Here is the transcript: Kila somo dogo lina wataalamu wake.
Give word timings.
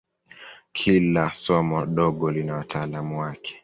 Kila 0.71 1.33
somo 1.33 1.85
dogo 1.85 2.31
lina 2.31 2.53
wataalamu 2.57 3.19
wake. 3.19 3.59